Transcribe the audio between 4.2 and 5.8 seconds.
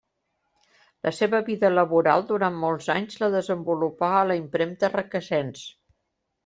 a la impremta Requesens.